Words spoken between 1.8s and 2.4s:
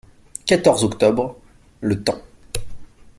Temps.